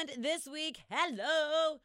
[0.00, 1.78] And this week, hello.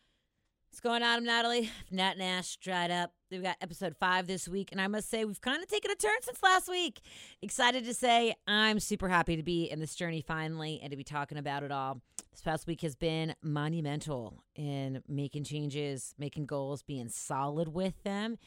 [0.70, 1.70] What's going on, I'm Natalie?
[1.92, 3.12] Nat Nash dried up.
[3.30, 5.96] We've got episode five this week, and I must say we've kind of taken a
[5.96, 7.02] turn since last week.
[7.42, 11.04] Excited to say I'm super happy to be in this journey finally and to be
[11.04, 12.00] talking about it all.
[12.32, 18.38] This past week has been monumental in making changes, making goals, being solid with them.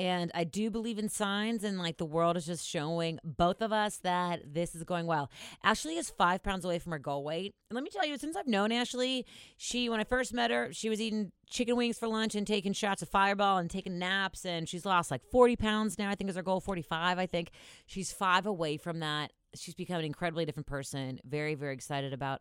[0.00, 3.70] And I do believe in signs, and like the world is just showing both of
[3.70, 5.30] us that this is going well.
[5.62, 7.54] Ashley is five pounds away from her goal weight.
[7.68, 9.26] And let me tell you, since I've known Ashley,
[9.58, 12.72] she, when I first met her, she was eating chicken wings for lunch and taking
[12.72, 14.46] shots of fireball and taking naps.
[14.46, 16.08] And she's lost like 40 pounds now.
[16.08, 17.18] I think is her goal, 45.
[17.18, 17.50] I think
[17.84, 19.34] she's five away from that.
[19.54, 21.20] She's become an incredibly different person.
[21.26, 22.40] Very, very excited about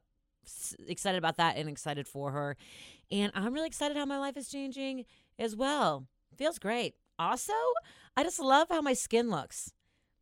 [0.88, 2.56] excited about that and excited for her.
[3.12, 5.04] And I'm really excited how my life is changing
[5.38, 6.08] as well.
[6.38, 6.96] Feels great.
[7.20, 7.54] Also,
[8.16, 9.74] I just love how my skin looks.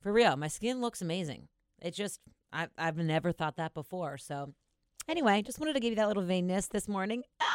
[0.01, 1.47] For real, my skin looks amazing.
[1.79, 2.19] It just,
[2.51, 4.17] I, I've never thought that before.
[4.17, 4.53] So,
[5.07, 7.23] anyway, just wanted to give you that little vainness this morning.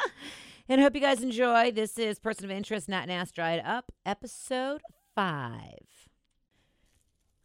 [0.68, 1.72] And hope you guys enjoy.
[1.72, 4.80] This is Person of Interest, Nat Nass Dried Up, episode
[5.14, 6.08] five.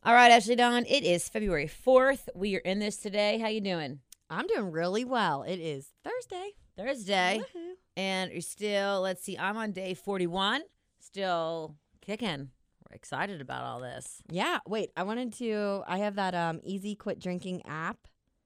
[0.04, 2.30] All right, Ashley Dawn, it is February 4th.
[2.36, 3.40] We are in this today.
[3.40, 4.00] How you doing?
[4.30, 5.42] I'm doing really well.
[5.42, 6.52] It is Thursday.
[6.78, 7.42] Thursday.
[7.42, 7.72] Woohoo.
[7.98, 10.62] And you're still, let's see, I'm on day 41.
[11.00, 11.76] Still
[12.08, 12.50] kicking.
[12.90, 14.22] We're excited about all this.
[14.32, 14.60] Yeah.
[14.66, 15.84] Wait, I wanted to.
[15.88, 17.98] I have that um easy quit drinking app,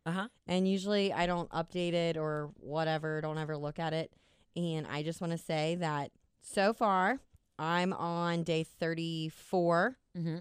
[0.06, 0.28] Uh huh.
[0.48, 3.22] and usually I don't update it or whatever.
[3.22, 4.12] Don't ever look at it.
[4.56, 7.20] And I just want to say that so far
[7.60, 10.38] I'm on day 34, Mm-hmm.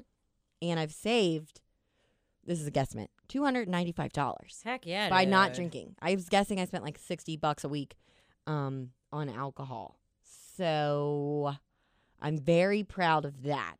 [0.62, 1.60] and I've saved.
[2.44, 3.08] This is a guesstimate.
[3.28, 5.08] Two hundred ninety-five dollars Heck yeah.
[5.10, 5.94] by not drinking.
[6.00, 7.96] I was guessing I spent like sixty bucks a week,
[8.48, 9.98] um, on alcohol.
[10.56, 11.54] So
[12.20, 13.76] I'm very proud of that.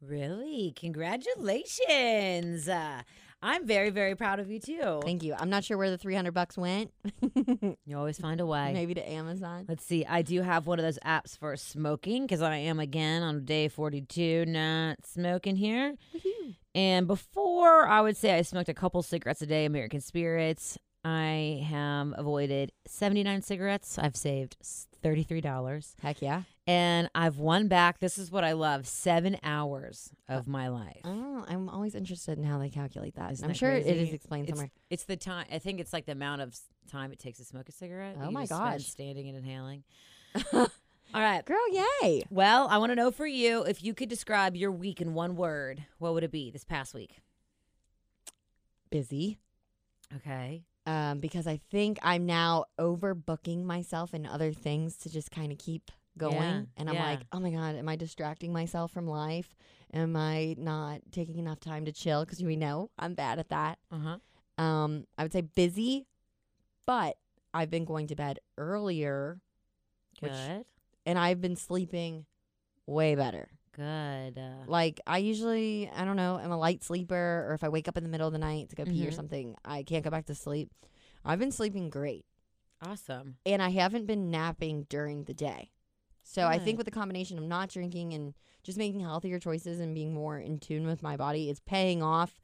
[0.00, 0.72] Really?
[0.76, 2.68] Congratulations.
[2.68, 3.02] Uh,
[3.42, 5.00] I'm very, very proud of you too.
[5.02, 5.34] Thank you.
[5.38, 6.92] I'm not sure where the 300 bucks went.
[7.84, 8.72] you always find a way.
[8.72, 9.66] Maybe to Amazon.
[9.68, 10.04] Let's see.
[10.04, 13.68] I do have one of those apps for smoking because I am again on day
[13.68, 15.94] 42 not smoking here.
[16.74, 20.78] And before, I would say I smoked a couple cigarettes a day, American Spirits.
[21.04, 23.96] I have avoided 79 cigarettes.
[23.98, 24.56] I've saved
[25.06, 25.94] $33.
[26.02, 26.42] Heck yeah.
[26.66, 30.50] And I've won back, this is what I love, seven hours of oh.
[30.50, 31.00] my life.
[31.04, 33.32] Oh, I'm always interested in how they calculate that.
[33.32, 34.08] Isn't I'm that sure it crazy?
[34.08, 34.70] is explained It's, somewhere.
[34.90, 36.56] it's the time, I think it's like the amount of
[36.90, 38.16] time it takes to smoke a cigarette.
[38.20, 38.84] Oh my gosh.
[38.84, 39.84] Standing and inhaling.
[41.14, 41.44] All right.
[41.44, 41.56] Girl,
[42.02, 42.24] yay.
[42.30, 45.36] Well, I want to know for you if you could describe your week in one
[45.36, 47.20] word, what would it be this past week?
[48.90, 49.38] Busy.
[50.16, 50.64] Okay.
[50.86, 55.58] Um, because I think I'm now overbooking myself in other things to just kind of
[55.58, 56.36] keep going.
[56.36, 57.04] Yeah, and I'm yeah.
[57.04, 59.54] like, oh my God, am I distracting myself from life?
[59.92, 62.24] Am I not taking enough time to chill?
[62.24, 63.78] Because we know I'm bad at that.
[63.90, 64.62] Uh huh.
[64.62, 66.06] Um, I would say busy,
[66.86, 67.16] but
[67.52, 69.40] I've been going to bed earlier
[70.20, 70.30] Good.
[70.30, 70.66] Which-
[71.04, 72.26] and I've been sleeping
[72.86, 73.48] way better.
[73.76, 74.38] Good.
[74.38, 77.88] Uh, Like I usually, I don't know, I'm a light sleeper, or if I wake
[77.88, 79.14] up in the middle of the night to go pee or Mhm.
[79.14, 80.70] something, I can't go back to sleep.
[81.24, 82.24] I've been sleeping great,
[82.82, 83.36] awesome.
[83.44, 85.70] and I haven't been napping during the day.
[86.22, 86.64] So I Good.
[86.64, 90.38] think with the combination of not drinking and just making healthier choices and being more
[90.38, 92.40] in tune with my body, it's paying off.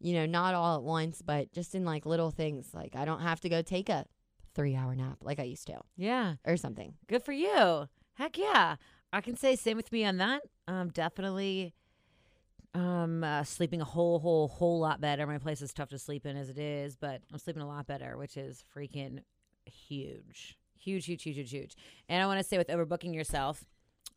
[0.00, 2.74] You know, not all at once, but just in like little things.
[2.74, 4.06] Like I don't have to go take a
[4.54, 6.36] three hour nap like I used to, Yeah.
[6.44, 6.94] or something.
[7.08, 7.88] Good for you.
[8.14, 8.76] Heck yeah.
[9.14, 10.42] I can say same with me on that.
[10.66, 11.72] Um, definitely
[12.74, 15.24] um uh, sleeping a whole whole whole lot better.
[15.26, 17.86] My place is tough to sleep in as it is, but I'm sleeping a lot
[17.86, 19.20] better, which is freaking
[19.66, 20.58] huge.
[20.76, 21.76] Huge, huge, huge, huge, huge.
[22.08, 23.64] And I want to say with overbooking yourself,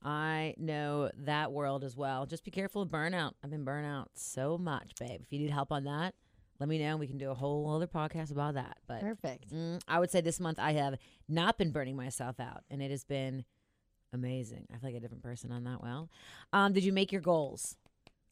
[0.03, 2.25] I know that world as well.
[2.25, 3.33] Just be careful of burnout.
[3.43, 5.21] I've been burnt out so much, babe.
[5.21, 6.15] If you need help on that,
[6.59, 6.97] let me know.
[6.97, 8.77] We can do a whole other podcast about that.
[8.87, 9.53] But Perfect.
[9.53, 10.95] Mm, I would say this month I have
[11.29, 13.45] not been burning myself out, and it has been
[14.13, 14.67] amazing.
[14.73, 15.81] I feel like a different person on that.
[15.81, 16.09] Well,
[16.53, 17.75] um, did you make your goals?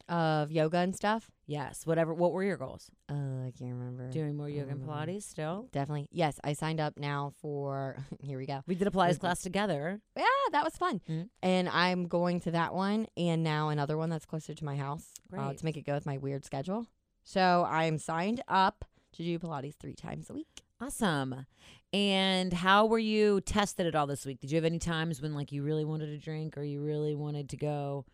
[0.08, 1.32] Of yoga and stuff.
[1.48, 1.88] Yes.
[1.88, 2.14] Whatever.
[2.14, 2.92] What were your goals?
[3.10, 3.14] Uh,
[3.48, 4.12] I can't remember.
[4.12, 5.68] Doing more yoga and Um, Pilates still.
[5.72, 6.10] Definitely.
[6.12, 8.62] Yes, I signed up now for here we go.
[8.68, 10.00] We did a Pilates class together.
[10.16, 11.02] Yeah, that was fun.
[11.10, 11.30] Mhm.
[11.42, 15.12] And I'm going to that one and now another one that's closer to my house
[15.34, 15.58] uh, Great.
[15.58, 16.86] to make it go with my weird schedule.
[17.24, 20.65] So I'm signed up to do Pilates three times a week.
[20.82, 21.46] Awesome.
[21.94, 24.40] And how were you tested at all this week?
[24.42, 27.16] Did you have any times when like you really wanted to drink or you really
[27.16, 28.06] wanted to go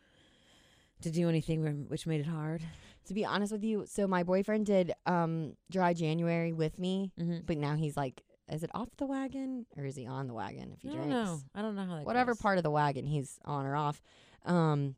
[1.01, 2.61] to do anything which made it hard?
[3.05, 7.39] To be honest with you, so my boyfriend did um dry January with me, Mm-hmm.
[7.47, 8.21] but now he's like,
[8.51, 11.09] is it off the wagon or is he on the wagon if he I don't
[11.09, 11.13] drinks?
[11.31, 11.39] know.
[11.55, 12.41] I don't know how that Whatever goes.
[12.41, 14.01] part of the wagon he's on or off.
[14.45, 14.95] Um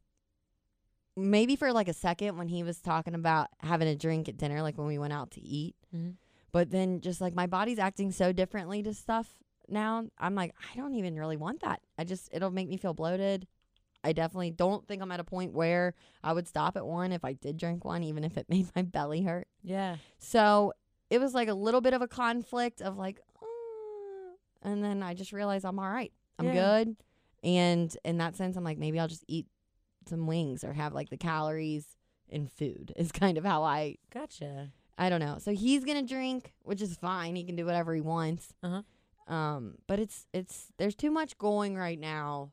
[1.15, 4.61] maybe for like a second when he was talking about having a drink at dinner,
[4.61, 5.75] like when we went out to eat.
[5.95, 6.15] Mhm.
[6.53, 9.27] But then just like my body's acting so differently to stuff
[9.67, 10.05] now.
[10.17, 11.81] I'm like, I don't even really want that.
[11.97, 13.47] I just it'll make me feel bloated.
[14.05, 17.25] I definitely don't think I'm at a point where I would stop at one if
[17.25, 19.47] I did drink one, even if it made my belly hurt.
[19.63, 19.97] Yeah.
[20.19, 20.73] So
[21.09, 25.13] it was like a little bit of a conflict of like, uh, and then I
[25.13, 26.11] just realized I'm all right.
[26.37, 26.53] I'm Yeah.
[26.83, 26.95] good.
[27.43, 29.47] And in that sense, I'm like, maybe I'll just eat
[30.07, 31.97] some wings or have like the calories
[32.29, 34.71] in food is kind of how I, Gotcha.
[34.97, 35.37] I don't know.
[35.39, 37.35] So he's going to drink, which is fine.
[37.35, 38.53] He can do whatever he wants.
[38.61, 39.33] Uh-huh.
[39.33, 42.51] Um, but it's, it's, there's too much going right now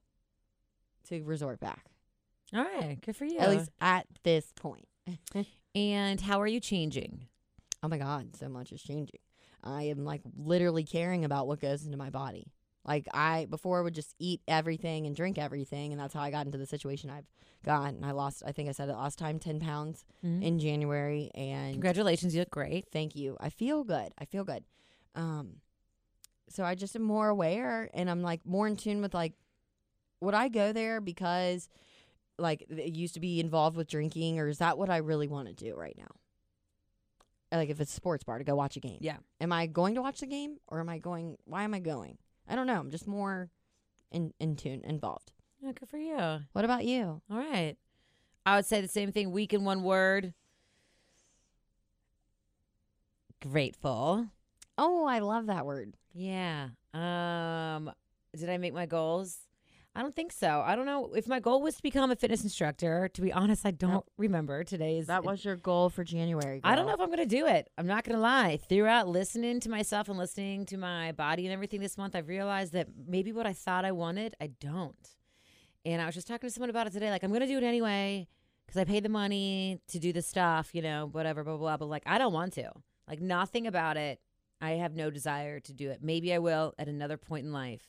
[1.08, 1.86] to resort back,
[2.54, 2.98] All right.
[3.04, 3.38] Good for you.
[3.38, 4.86] at least at this point.
[5.72, 7.28] And how are you changing?
[7.80, 9.20] Oh my God, so much is changing.
[9.62, 12.48] I am like literally caring about what goes into my body.
[12.84, 16.46] Like I before would just eat everything and drink everything, and that's how I got
[16.46, 17.26] into the situation I've
[17.62, 18.02] gotten.
[18.04, 20.42] I lost, I think I said it last time, ten pounds Mhm.
[20.42, 22.34] in January, and Congratulations.
[22.34, 22.86] You look great.
[22.90, 23.36] thank you.
[23.38, 24.12] I feel good.
[24.18, 24.64] I feel good.
[25.14, 25.56] Um,
[26.48, 29.34] so I just am more aware, and I'm like more in tune with like,
[30.22, 31.68] would I go there because
[32.38, 35.48] like it used to be involved with drinking, or is that what I really want
[35.48, 36.08] to do right now?
[37.52, 38.98] Like if it's a sports bar to go watch a game.
[39.00, 39.18] Yeah.
[39.40, 41.36] Am I going to watch the game, or am I going?
[41.44, 42.16] Why am I going?
[42.50, 42.78] I don't know.
[42.80, 43.48] I'm just more
[44.10, 45.32] in in tune, involved.
[45.62, 46.16] Yeah, good for you.
[46.16, 47.22] All What about you?
[47.30, 47.76] right.
[48.44, 49.30] I would say the same thing.
[49.30, 50.34] Week in one word.
[53.40, 54.26] Grateful.
[54.76, 55.94] Oh, I love that word.
[56.12, 56.70] Yeah.
[56.92, 57.90] Um.
[58.36, 59.38] Did I make my goals?
[59.94, 60.62] I don't think so.
[60.64, 63.08] I don't know if my goal was to become a fitness instructor.
[63.12, 64.62] To be honest, I don't remember.
[64.62, 66.60] Today is That was your goal for January.
[66.62, 67.68] I don't know if I'm going to do it.
[67.76, 68.60] I'm not going to lie.
[68.68, 72.72] Throughout listening to myself and listening to my body and everything this month, I've realized
[72.74, 75.08] that maybe what I thought I wanted, I don't.
[75.84, 77.10] And I was just talking to someone about it today.
[77.10, 78.28] Like, I'm going to do it anyway
[78.66, 81.76] because I paid the money to do the stuff, you know, whatever, blah, blah, blah.
[81.78, 82.70] But like, I don't want to.
[83.08, 84.20] Like, nothing about it.
[84.60, 85.98] I have no desire to do it.
[86.00, 87.88] Maybe I will at another point in life,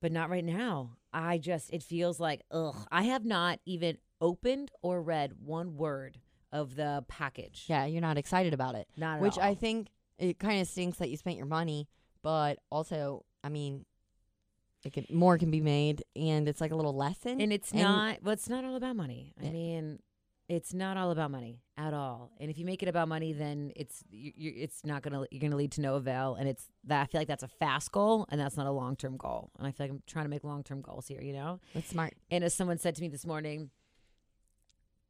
[0.00, 0.92] but not right now.
[1.12, 2.76] I just, it feels like, ugh.
[2.90, 6.18] I have not even opened or read one word
[6.52, 7.64] of the package.
[7.68, 8.86] Yeah, you're not excited about it.
[8.96, 9.44] Not at Which all.
[9.44, 11.88] I think it kind of stinks that you spent your money,
[12.22, 13.84] but also, I mean,
[14.84, 17.40] it can, more can be made, and it's like a little lesson.
[17.40, 18.22] and it's and- not.
[18.22, 19.32] Well, it's not all about money.
[19.40, 19.50] I Yeah.
[19.52, 19.98] mean,
[20.50, 22.32] it's not all about money at all.
[22.40, 25.40] And if you make it about money, then it's you, you, it's not gonna you're
[25.40, 26.34] gonna lead to no avail.
[26.34, 28.96] And it's that I feel like that's a fast goal, and that's not a long
[28.96, 29.52] term goal.
[29.58, 31.22] And I feel like I'm trying to make long term goals here.
[31.22, 31.60] You know.
[31.72, 32.14] That's smart.
[32.32, 33.70] And as someone said to me this morning,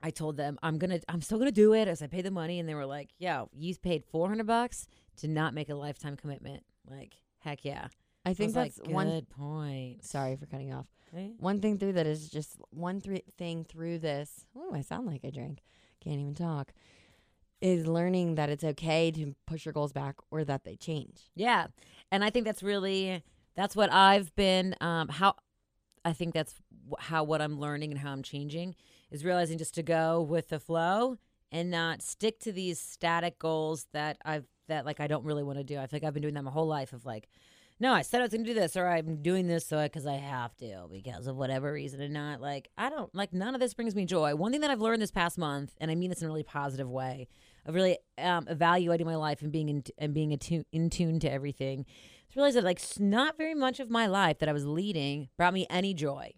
[0.02, 2.58] I told them I'm gonna I'm still gonna do it as I pay the money,
[2.58, 4.88] and they were like, "Yo, you paid 400 bucks
[5.18, 7.88] to not make a lifetime commitment." Like, heck yeah.
[8.24, 9.08] I think that's like, one.
[9.08, 10.04] good point.
[10.04, 10.86] Sorry for cutting off.
[11.12, 11.32] Okay.
[11.38, 14.46] One thing through that is just one thr thing through this.
[14.56, 15.62] Oh, I sound like I drank.
[16.00, 16.72] Can't even talk.
[17.60, 21.30] Is learning that it's okay to push your goals back or that they change.
[21.34, 21.66] Yeah.
[22.10, 23.22] And I think that's really
[23.56, 25.34] that's what I've been um how
[26.04, 26.54] I think that's
[26.98, 28.76] how what I'm learning and how I'm changing
[29.10, 31.18] is realizing just to go with the flow
[31.52, 35.58] and not stick to these static goals that I've that like I don't really want
[35.58, 35.76] to do.
[35.76, 37.28] I feel like I've been doing that my whole life of like
[37.80, 40.06] no, I said I was going to do this or I'm doing this so because
[40.06, 43.60] I have to because of whatever reason and not like I don't like none of
[43.60, 44.34] this brings me joy.
[44.34, 46.42] One thing that I've learned this past month and I mean this in a really
[46.42, 47.26] positive way
[47.66, 51.32] of really um, evaluating my life and being in and being attu- in tune to
[51.32, 55.28] everything to realize that like not very much of my life that I was leading
[55.36, 56.32] brought me any joy.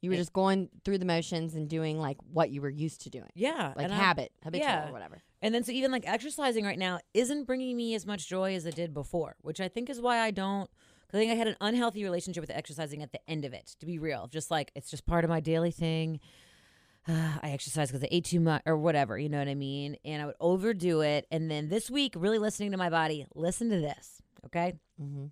[0.00, 3.10] You were just going through the motions and doing like what you were used to
[3.10, 4.88] doing, Yeah, like habit, habitual yeah.
[4.90, 5.22] or whatever.
[5.44, 8.64] And then so even like exercising right now isn't bringing me as much joy as
[8.64, 10.70] it did before, which I think is why I don't.
[11.12, 13.76] I think I had an unhealthy relationship with exercising at the end of it.
[13.80, 16.18] To be real, just like it's just part of my daily thing.
[17.06, 19.98] I exercise because I ate too much or whatever, you know what I mean?
[20.02, 21.26] And I would overdo it.
[21.30, 23.26] And then this week, really listening to my body.
[23.34, 24.72] Listen to this, okay?
[24.98, 25.26] Mm-hmm.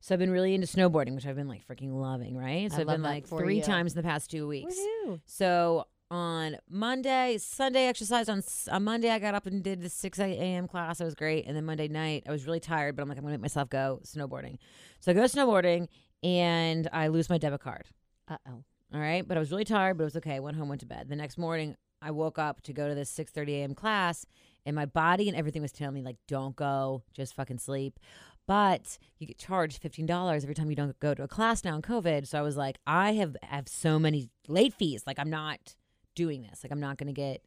[0.00, 2.72] So I've been really into snowboarding, which I've been like freaking loving, right?
[2.72, 3.62] So I I've been like three you.
[3.62, 4.74] times in the past two weeks.
[4.74, 5.20] Woohoo.
[5.26, 10.18] So on Monday, Sunday exercise on on Monday, I got up and did the six
[10.18, 10.68] a.m.
[10.68, 11.00] class.
[11.00, 13.24] It was great, and then Monday night, I was really tired, but I'm like, I'm
[13.24, 14.58] gonna make myself go snowboarding.
[15.00, 15.88] So I go snowboarding,
[16.22, 17.86] and I lose my debit card.
[18.28, 18.62] Uh oh.
[18.94, 20.34] All right, but I was really tired, but it was okay.
[20.34, 21.08] I went home, went to bed.
[21.08, 23.74] The next morning, I woke up to go to this 6:30 a.m.
[23.74, 24.26] class,
[24.66, 27.98] and my body and everything was telling me like, don't go, just fucking sleep.
[28.46, 31.74] But you get charged fifteen dollars every time you don't go to a class now
[31.74, 32.26] in COVID.
[32.26, 35.04] So I was like, I have have so many late fees.
[35.06, 35.74] Like I'm not
[36.14, 36.62] doing this.
[36.62, 37.44] Like I'm not gonna get,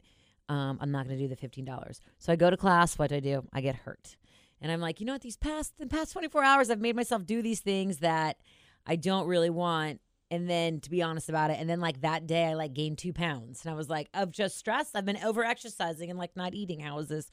[0.48, 2.00] um, I'm not gonna do the fifteen dollars.
[2.18, 2.98] So I go to class.
[2.98, 3.46] What do I do?
[3.52, 4.16] I get hurt,
[4.60, 5.22] and I'm like, you know what?
[5.22, 8.38] These past the past 24 hours, I've made myself do these things that
[8.86, 12.26] I don't really want and then to be honest about it and then like that
[12.26, 15.22] day i like gained two pounds and i was like of just stress i've been
[15.22, 17.30] over exercising and like not eating how is this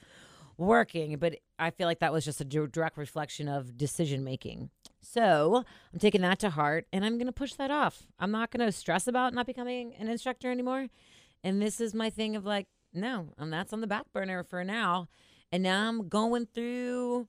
[0.58, 4.70] working but i feel like that was just a direct reflection of decision making
[5.02, 8.04] So I'm taking that to heart and I'm going to push that off.
[8.20, 10.88] I'm not going to stress about not becoming an instructor anymore.
[11.44, 14.64] And this is my thing of like, no, and that's on the back burner for
[14.64, 15.08] now.
[15.52, 17.28] And now I'm going through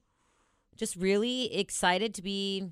[0.76, 2.68] just really excited to be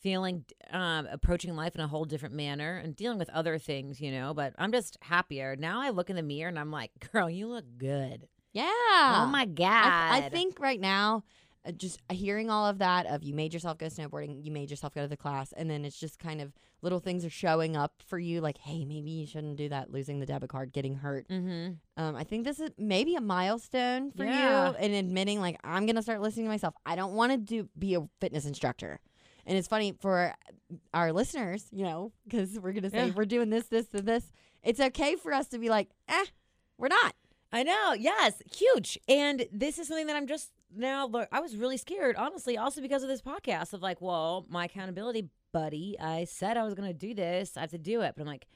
[0.00, 4.10] feeling um, approaching life in a whole different manner and dealing with other things, you
[4.12, 4.32] know.
[4.34, 5.80] But I'm just happier now.
[5.80, 8.28] I look in the mirror and I'm like, girl, you look good.
[8.52, 8.64] Yeah.
[8.66, 9.84] oh my god!
[9.84, 11.22] I, I think right now,
[11.68, 14.94] uh, just hearing all of that of you made yourself go snowboarding, you made yourself
[14.94, 17.92] go to the class, and then it's just kind of little things are showing up
[18.06, 21.28] for you, like, hey, maybe you shouldn't do that, losing the debit card, getting hurt.
[21.28, 21.72] Mm-hmm.
[22.02, 24.70] Um, I think this is maybe a milestone for Yeah.
[24.70, 26.74] you in admitting, like, I'm gonna start listening to myself.
[26.86, 29.00] I don't want to do be a fitness instructor.
[29.46, 30.34] And it's funny for
[30.92, 33.12] our listeners, you know, because we're gonna say Yeah.
[33.16, 34.30] we're doing this, this, and this.
[34.62, 36.24] It's okay for us to be like, eh,
[36.76, 37.14] we're not.
[37.50, 37.94] I know.
[37.98, 38.98] Yes, huge.
[39.08, 41.06] And this is something that I'm just now.
[41.06, 44.66] lear- I was really scared, honestly, also because of this podcast of like, well, my
[44.66, 45.96] accountability buddy.
[45.98, 47.56] I said I was going to do this.
[47.56, 48.46] I have to do it, but I'm like,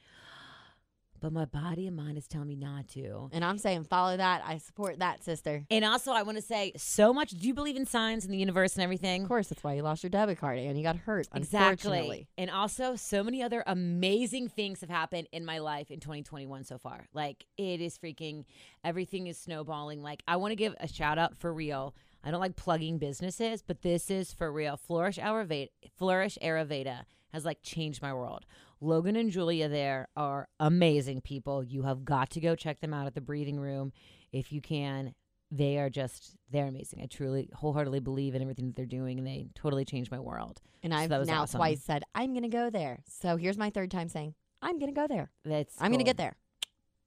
[1.23, 3.29] but my body and mind is telling me not to.
[3.31, 4.43] And I'm saying follow that.
[4.45, 5.65] I support that, sister.
[5.71, 7.29] And also, I want to say so much.
[7.31, 9.21] Do you believe in signs and the universe and everything?
[9.21, 11.29] Of course, that's why you lost your debit card and you got hurt.
[11.33, 12.27] Exactly.
[12.37, 16.77] And also, so many other amazing things have happened in my life in 2021 so
[16.77, 17.07] far.
[17.13, 18.43] Like, it is freaking,
[18.83, 20.03] everything is snowballing.
[20.03, 21.95] Like, I want to give a shout out for real.
[22.21, 24.75] I don't like plugging businesses, but this is for real.
[24.75, 28.45] Flourish Ayurveda, Flourish Ayurveda has like changed my world.
[28.83, 31.63] Logan and Julia there are amazing people.
[31.63, 33.93] You have got to go check them out at the breathing room
[34.31, 35.15] if you can.
[35.49, 37.01] They are just, they're amazing.
[37.03, 40.61] I truly, wholeheartedly believe in everything that they're doing, and they totally changed my world.
[40.81, 41.59] And I've now awesome.
[41.59, 43.03] twice said, I'm going to go there.
[43.07, 45.29] So here's my third time saying, I'm going to go there.
[45.45, 46.35] That's I'm going to get there.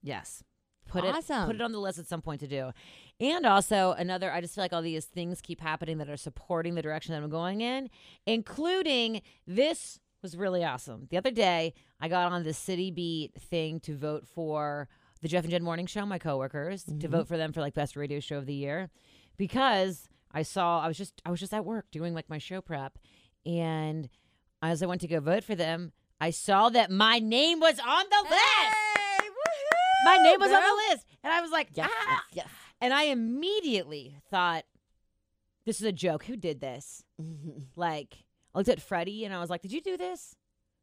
[0.02, 0.45] Yes.
[0.88, 1.47] Put it Awesome.
[1.47, 2.71] put it on the list at some point to do.
[3.18, 6.76] And also another I just feel like all these things keep happening that are supporting
[6.76, 7.90] the direction that I'm going in,
[8.25, 11.06] including this was really awesome.
[11.11, 14.88] The other day, I got on the City Beat thing to vote for
[15.23, 17.09] the Jeff and Jenn Morning Show, my coworkers, to Mhm.
[17.11, 18.90] vote for them for like best radio show of the year
[19.37, 22.61] because I saw I was just I was just at work doing like my show
[22.61, 22.99] prep
[23.47, 24.09] and
[24.62, 28.04] as I went to go vote for them, I saw that my name was on
[28.11, 28.76] the list.
[30.04, 31.06] My name was on the list.
[31.23, 32.25] And I was like, Yes, ah.
[32.33, 32.49] yes,
[32.80, 34.64] And I immediately thought,
[35.64, 36.25] this is a joke.
[36.25, 37.04] Who did this?
[37.76, 38.25] Like,
[38.56, 40.34] I looked at Freddie and I was like, did you do this?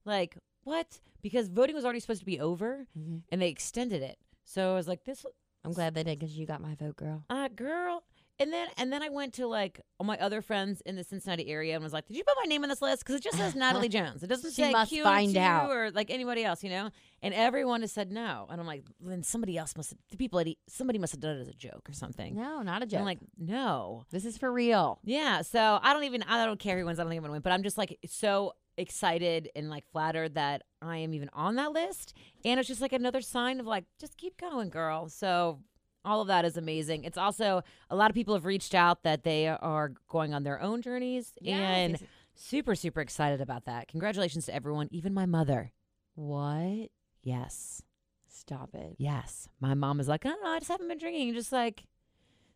[0.05, 0.99] Like, what?
[1.23, 3.23] Because voting was already supposed to be over Mhm.
[3.31, 4.19] and they extended it.
[4.45, 5.25] So I was like, this,
[5.65, 7.23] I'm glad they did because you got my vote, girl.
[7.31, 8.03] uh, girl.
[8.39, 11.47] And then, and then I went to like all my other friends in the Cincinnati
[11.49, 12.99] area and was like, "Did you put my name on this list?
[13.05, 14.23] Because it just says Natalie Jones.
[14.23, 15.69] It doesn't She say must Q find out.
[15.69, 16.89] or like anybody else, you know."
[17.21, 18.47] And everyone has said no.
[18.49, 19.93] And I'm like, then somebody else must.
[20.09, 22.35] The people at somebody must have done it as a joke or something.
[22.35, 22.99] No, not a And joke.
[22.99, 24.03] I'm like, no.
[24.11, 24.99] this is for real.
[25.05, 25.41] Yeah.
[25.43, 26.23] So I don't even.
[26.23, 26.99] I don't care who wins.
[26.99, 27.41] I don't think I'm gonna win.
[27.41, 31.71] But I'm just like so excited and like flattered that I am even on that
[31.71, 32.17] list.
[32.43, 35.07] And it's just like another sign of like, just keep going, girl.
[35.09, 35.59] So
[36.05, 37.03] all of that is amazing.
[37.03, 40.61] It's also a lot of people have reached out that they are going on their
[40.61, 41.99] own journeys and
[42.35, 43.87] super super excited about that.
[43.87, 45.71] Congratulations to everyone, even my mother.
[46.15, 46.89] what?
[47.23, 47.81] Yes.
[48.27, 48.95] Stop it.
[48.97, 49.47] Yes.
[49.61, 51.85] My mom is like, "Oh, I just haven't been drinking." Just like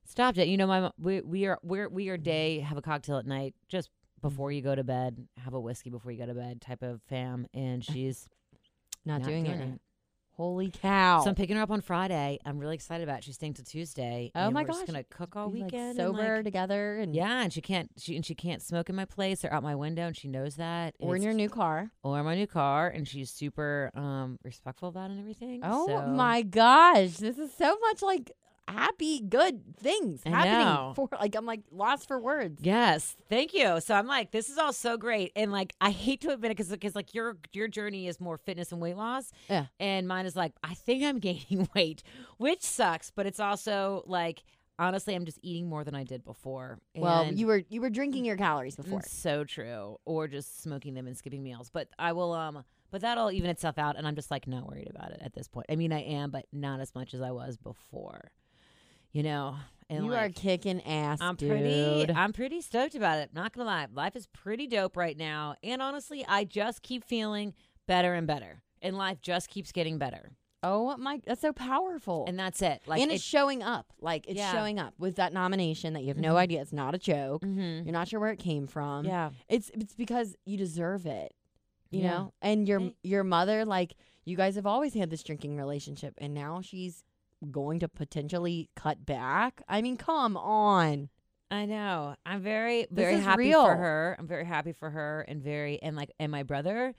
[0.06, 0.48] stopped it.
[0.48, 2.24] You know, my we we are we're we are mm-hmm.
[2.24, 3.90] day have a cocktail at night just
[4.22, 4.70] before you mm-hmm.
[4.70, 7.86] go to bed, have a whiskey before you go to bed type of fam and
[7.86, 8.28] she's
[9.08, 9.74] Not, Not doing, doing it.
[9.76, 9.82] it.
[10.38, 11.22] Holy cow.
[11.24, 12.38] So I'm picking her up on Friday.
[12.46, 13.24] I'm really excited about it.
[13.24, 14.32] She's staying till Tuesday.
[14.36, 14.88] Oh my we're just gosh.
[14.88, 15.74] gonna cook all like, weekend.
[15.74, 18.96] and, sober like- together and yeah, and she can't she and she can't smoke in
[18.96, 20.94] my place or out my window and she knows that.
[21.00, 21.90] or in your new car.
[22.04, 25.62] or in my new car and she's super um respectful about it and everything.
[25.64, 27.18] Oh so- my gosh.
[27.18, 28.32] This is so much like
[28.68, 30.94] happy, good things I happening know.
[30.96, 32.62] for like I'm like lost for words.
[32.64, 33.80] Yes, thank you.
[33.82, 36.58] So I'm like, this is all so great, and like, I hate to admit it
[36.58, 39.68] because because like your your journey is more fitness and weight loss, Yeah.
[39.80, 42.04] and mine is like, I think I'm gaining weight,
[42.38, 44.44] which sucks, but it's also like,
[44.80, 46.80] honestly, I'm just eating more than I did before.
[46.96, 49.02] Well, you were you were drinking your calories before.
[49.04, 51.70] so true, or just smoking them and skipping meals.
[51.72, 52.64] But I will um.
[52.90, 55.50] But that'll even itself out, and I'm just like not worried about it at this
[55.50, 55.66] point.
[55.70, 58.32] I mean, I am, but not as much as I was before.
[59.18, 59.56] You know,
[59.90, 61.50] and you like, are kicking ass, I'm dude.
[61.50, 63.32] pretty I'm pretty stoked about it.
[63.34, 63.88] Not gonna lie.
[63.92, 65.56] Life is pretty dope right now.
[65.64, 67.56] And honestly, I just keep feeling
[67.88, 68.62] better and better.
[68.80, 70.34] And life just keeps getting better.
[70.62, 72.26] Oh my, that's so powerful.
[72.28, 72.84] And that's it.
[72.86, 73.92] Like and it's showing up.
[74.00, 74.52] Like it's Yeah.
[74.52, 76.38] showing up with that nomination that you have no Mhm.
[76.38, 76.62] idea.
[76.62, 77.42] It's not a joke.
[77.42, 77.86] Mhm.
[77.86, 79.04] You're not sure where it came from.
[79.06, 79.32] Yeah.
[79.50, 81.34] It's it's because you deserve it.
[81.90, 82.10] You Yeah.
[82.12, 82.34] know?
[82.44, 83.96] And your your mother, like,
[84.26, 87.04] you guys have always had this drinking relationship and now she's
[87.52, 89.62] going to potentially cut back.
[89.68, 91.10] I mean, come on.
[91.50, 92.16] I know.
[92.26, 93.66] I'm very, very happy real.
[93.66, 94.16] for her.
[94.20, 96.94] I'm very happy for her, and very, and like, and my brother,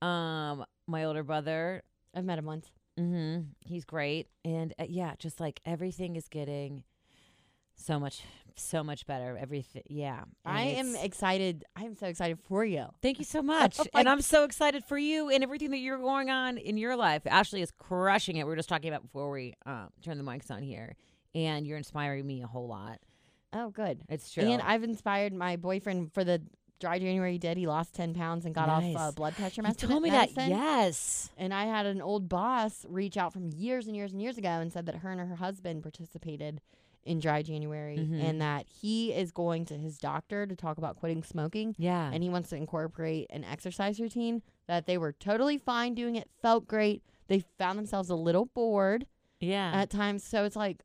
[0.00, 1.82] um, my older brother.
[2.14, 2.70] I've met him once.
[2.98, 3.42] Mm-hmm.
[3.60, 6.84] He's great, and uh, yeah, just like everything is getting
[7.78, 8.22] so much,
[8.56, 9.38] so much better.
[9.40, 10.24] Everything, yeah.
[10.44, 11.64] and I am excited.
[11.74, 12.86] I am so excited for you.
[13.00, 13.78] Thank you so much.
[13.78, 16.96] Like- and I'm so excited for you and everything that you're going on in your
[16.96, 17.22] life.
[17.26, 18.44] Ashley is crushing it.
[18.44, 20.94] We were just talking about before we um, turn the mics on here.
[21.34, 22.98] And you're inspiring me a whole lot.
[23.52, 24.00] Oh, good.
[24.08, 24.44] It's true.
[24.44, 26.42] And I've inspired my boyfriend for the
[26.80, 27.56] dry January he did.
[27.58, 28.96] He lost 10 pounds and got Nice.
[28.96, 29.88] off uh, blood pressure you medicine.
[29.88, 30.30] told me that.
[30.36, 31.30] Yes.
[31.36, 34.48] And I had an old boss reach out from years and years and years ago
[34.48, 36.60] and said that her and her husband participated
[37.08, 38.22] in dry January Mhm.
[38.22, 42.10] and that he is going to his doctor to talk about quitting smoking Yeah.
[42.12, 46.28] and he wants to incorporate an exercise routine that they were totally fine doing it,
[46.42, 47.02] felt great.
[47.28, 49.06] They found themselves a little bored
[49.40, 49.72] yeah.
[49.74, 50.22] at times.
[50.24, 50.84] So it's like,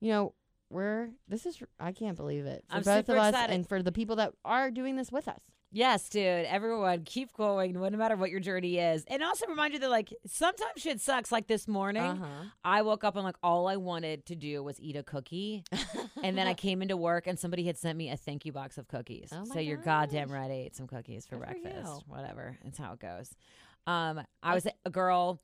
[0.00, 0.34] you know,
[0.70, 3.54] we're this is I can't believe it for I'm both of us excited.
[3.54, 5.40] and for the people that are doing this with us.
[5.74, 6.46] Yes, dude.
[6.46, 9.04] Everyone, keep going, no matter what your journey is.
[9.08, 11.30] And also remind you that, like, sometimes shit sucks.
[11.30, 12.26] Like this morning, Uh-huh.
[12.64, 15.64] I woke up and, like, all I wanted to do was eat a cookie.
[16.22, 18.78] and then I came into work and somebody had sent me a thank you box
[18.78, 19.30] of cookies.
[19.34, 20.50] Oh so you're goddamn right.
[20.50, 21.76] I ate some cookies for Good breakfast.
[21.86, 22.00] you.
[22.14, 22.56] Whatever.
[22.64, 23.34] That's how it goes.
[23.86, 25.40] Um, I was a girl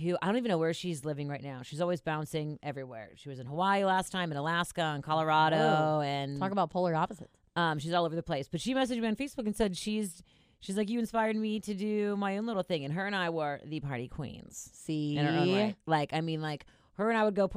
[0.00, 1.62] who I don't even know where she's living right now.
[1.62, 3.10] She's always bouncing everywhere.
[3.16, 6.00] She was in Hawaii last time, in Alaska, in Colorado, Whoa.
[6.02, 7.38] and Talk about polar opposites.
[7.56, 8.48] Um, she's all over the place.
[8.50, 10.22] But she messaged me on Facebook and said she's
[10.60, 13.30] she's like you inspired me to do my own little thing, and her and I
[13.30, 15.76] were the party queens See, in own right.
[15.86, 17.50] Like, I mean, like her and I would go,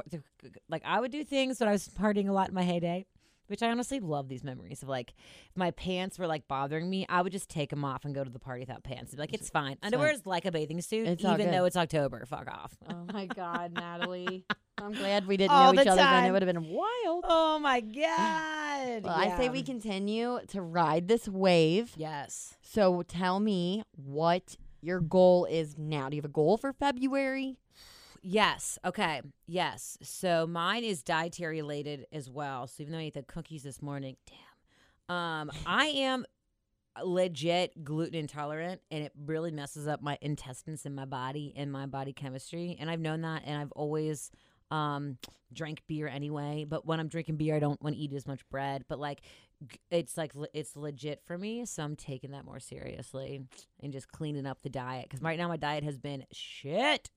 [0.70, 3.06] like, I would do things when I was partying a lot in my heyday,
[3.48, 5.14] which I honestly love these memories of like,
[5.50, 8.24] if my pants were like bothering me, I would just take them off and go
[8.24, 9.16] to the party without pants.
[9.18, 9.78] Like, it's fine.
[9.82, 12.26] Underwear is like a bathing suit, It's even though it's October.
[12.26, 12.78] Fuck off.
[12.90, 14.46] Oh my God, Natalie!
[14.78, 16.26] I'm glad we didn't All know each the other then.
[16.26, 17.26] It would have been wild.
[17.28, 18.59] Oh my God.
[19.04, 21.94] Well, I say we continue to ride this wave.
[21.96, 22.56] Yes.
[22.62, 26.10] So tell me what your goal is now.
[26.10, 27.58] Do you have a goal for February?
[28.22, 28.78] Yes.
[28.84, 29.22] Okay.
[29.48, 29.98] Yes.
[30.02, 32.68] So mine is dietary related as well.
[32.68, 36.26] So even though I ate the cookies this morning, damn, um, I am
[37.02, 41.86] legit gluten intolerant, and it really messes up my intestines and my body and my
[41.86, 42.76] body chemistry.
[42.80, 44.32] And I've known that, and I've always
[44.72, 45.18] um
[45.52, 48.48] drank beer anyway but when i'm drinking beer i don't want to eat as much
[48.50, 49.22] bread but like
[49.90, 53.42] it's like it's legit for me so i'm taking that more seriously
[53.82, 57.10] and just cleaning up the diet because right now my diet has been shit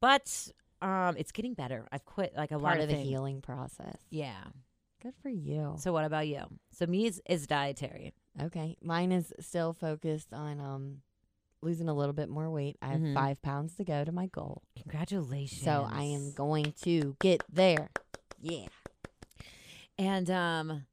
[0.00, 0.48] but
[0.82, 1.86] um, it's getting better.
[1.92, 3.08] I've quit like a lot of of the things.
[3.08, 3.96] healing process.
[4.10, 4.42] Yeah.
[5.00, 5.76] Good for you.
[5.78, 6.42] So what about you?
[6.72, 8.12] So me is, is dietary.
[8.40, 10.96] Okay, mine is still focused on um
[11.62, 12.76] losing a little bit more weight.
[12.82, 13.14] I have Mhm.
[13.14, 15.62] five pounds to go to my goal, Congratulations.
[15.62, 17.88] so I am going to get there.
[18.40, 18.66] Yeah.
[19.98, 20.86] And um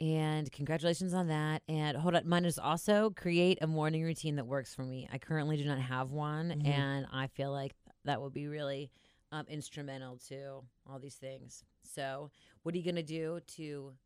[0.00, 1.62] and congratulations on that.
[1.68, 5.08] And hold on, mine is also create a morning routine that works for me.
[5.12, 6.66] I currently do not have one Mhm.
[6.66, 8.90] and I feel like that would be really
[9.32, 11.64] um instrumental to all these things.
[11.82, 12.30] So,
[12.62, 13.96] what are you going to do to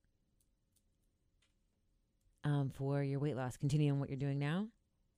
[2.44, 3.56] um for your weight loss?
[3.56, 4.68] Continue on what you're doing now?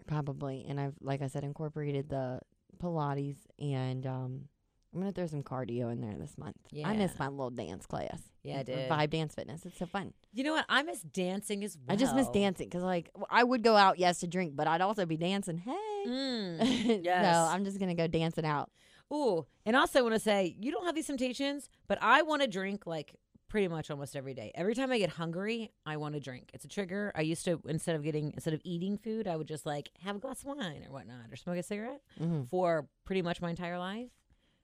[0.06, 0.64] Probably.
[0.68, 2.40] And I've like I said, incorporated the
[2.82, 4.48] Pilates and um
[4.92, 6.56] I'm gonna throw some cardio in there this month.
[6.72, 6.88] Yeah.
[6.88, 8.20] I miss my little dance class.
[8.42, 8.90] Yeah, I did.
[8.90, 9.64] Vibe dance fitness.
[9.64, 10.12] It's so fun.
[10.32, 10.64] You know what?
[10.68, 11.94] I miss dancing as well.
[11.94, 14.80] I just miss dancing because like I would go out yes to drink, but I'd
[14.80, 15.58] also be dancing.
[15.58, 16.04] Hey.
[16.08, 17.04] Mm.
[17.04, 17.24] yes.
[17.24, 18.70] so I'm just gonna go dancing out.
[19.12, 22.42] Ooh, and also I want to say you don't have these temptations, but I want
[22.42, 23.14] to drink like
[23.50, 24.52] pretty much almost every day.
[24.54, 26.50] Every time I get hungry, I want to drink.
[26.54, 27.12] It's a trigger.
[27.14, 30.16] I used to instead of getting instead of eating food, I would just like have
[30.16, 33.50] a glass of wine or whatnot, or smoke a cigarette hmm for pretty much my
[33.50, 34.08] entire life.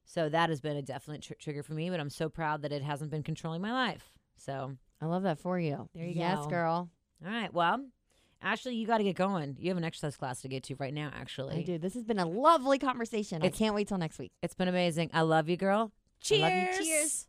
[0.07, 1.91] So that has been a definite tr- trigger for me.
[1.91, 4.13] But I'm so proud that it hasn't been controlling my life.
[4.39, 4.73] So
[5.03, 5.89] I love that for you.
[5.95, 6.43] There you yes, go.
[6.43, 6.91] Yes, girl.
[7.25, 7.85] all right, well.
[8.43, 9.57] Ashley, you got to get going.
[9.59, 11.57] You have an exercise class to get to right now, actually.
[11.57, 11.79] I do.
[11.79, 13.43] This has been a lovely conversation.
[13.43, 14.31] I can't wait till next week.
[14.43, 15.11] It's been amazing.
[15.15, 15.91] I love you, girl.
[16.31, 16.85] I love you.
[16.85, 17.27] Cheers.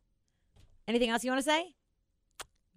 [0.87, 1.73] Anything else you want to say?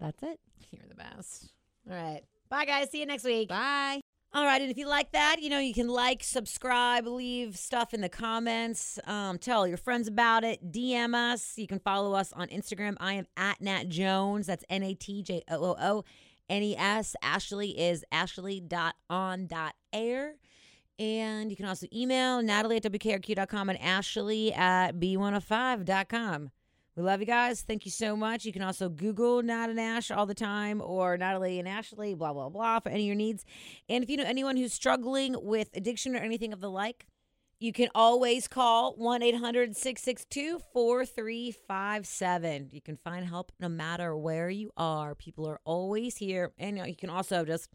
[0.00, 0.40] That's it.
[0.70, 1.52] You're the best.
[1.88, 2.22] All right.
[2.48, 2.90] Bye, guys.
[2.90, 3.48] See you next week.
[3.48, 4.00] Bye.
[4.32, 4.62] All right.
[4.62, 8.08] And if you like that, you know, you can like, subscribe, leave stuff in the
[8.08, 11.58] comments, um, tell your friends about it, DM us.
[11.58, 12.96] You can follow us on Instagram.
[13.00, 14.46] I am at Nat Jones.
[14.46, 16.04] That's N A T J O O O
[16.48, 17.16] N E S.
[17.22, 20.34] Ashley is ashley.on.air.
[20.98, 26.50] And you can also email Natalie at WKRQ.com and Ashley at B105.com.
[27.00, 27.62] We love you guys.
[27.62, 28.44] Thank you so much.
[28.44, 32.34] You can also Google Nat and Ash all the time or Natalie and Ashley, blah,
[32.34, 33.42] blah, blah, for any of your needs.
[33.88, 37.06] And if you know anyone who's struggling with addiction or anything of the like,
[37.58, 42.70] You can always call 1 800 662 4357.
[42.72, 45.14] You can find help no matter where you are.
[45.14, 46.52] People are always here.
[46.58, 47.70] And you can also just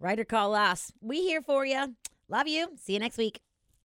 [0.00, 0.92] write or call us.
[1.00, 1.94] We here for you.
[2.28, 2.68] Love you.
[2.80, 3.40] See you next week.